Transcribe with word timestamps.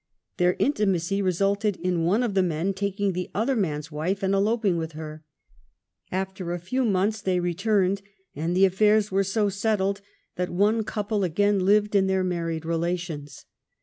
Their 0.37 0.55
intimacy 0.57 1.21
resulted 1.21 1.75
in 1.75 2.03
one 2.05 2.23
of 2.23 2.33
the 2.33 2.41
men 2.41 2.73
taking 2.73 3.13
the 3.13 3.29
other 3.35 3.55
man's 3.55 3.91
wife 3.91 4.23
and 4.23 4.33
eloping 4.33 4.75
with 4.77 4.93
her. 4.93 5.23
After 6.11 6.51
a 6.51 6.57
few 6.59 6.83
months 6.83 7.21
they 7.21 7.39
returned 7.39 8.01
and 8.35 8.55
the 8.57 8.65
aftairs 8.65 9.11
were 9.11 9.23
so 9.23 9.47
settled 9.47 10.01
that 10.37 10.49
one 10.49 10.83
couple 10.85 11.23
again 11.23 11.63
lived 11.67 11.93
in 11.93 12.07
their 12.07 12.23
married 12.23 12.65
relations. 12.65 13.45